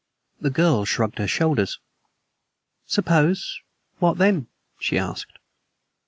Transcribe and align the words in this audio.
The 0.39 0.49
girl 0.49 0.83
shrugged 0.83 1.19
her 1.19 1.27
shoulders. 1.27 1.77
"Suppose 2.87 3.59
What 3.99 4.17
then?" 4.17 4.47
she 4.79 4.97
asked. 4.97 5.37